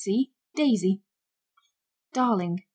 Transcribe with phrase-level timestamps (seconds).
[0.03, 0.99] See Daisy.
[2.11, 2.63] DARLING.